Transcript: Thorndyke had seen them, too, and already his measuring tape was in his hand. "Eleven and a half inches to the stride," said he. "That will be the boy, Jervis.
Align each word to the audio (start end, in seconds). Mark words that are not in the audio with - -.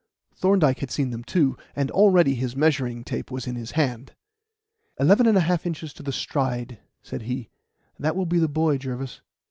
Thorndyke 0.33 0.79
had 0.79 0.89
seen 0.89 1.11
them, 1.11 1.23
too, 1.23 1.55
and 1.75 1.91
already 1.91 2.33
his 2.33 2.55
measuring 2.55 3.03
tape 3.03 3.29
was 3.29 3.45
in 3.45 3.53
his 3.55 3.73
hand. 3.73 4.13
"Eleven 4.99 5.27
and 5.27 5.37
a 5.37 5.41
half 5.41 5.63
inches 5.63 5.93
to 5.93 6.01
the 6.01 6.11
stride," 6.11 6.79
said 7.03 7.21
he. 7.21 7.51
"That 7.99 8.15
will 8.15 8.25
be 8.25 8.39
the 8.39 8.47
boy, 8.49 8.79
Jervis. 8.79 9.21